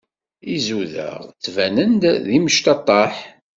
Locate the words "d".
2.25-2.27